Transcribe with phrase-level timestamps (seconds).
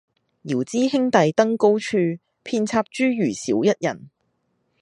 [0.43, 1.95] 遙知兄弟登高處，
[2.41, 4.09] 遍插茱萸少一人。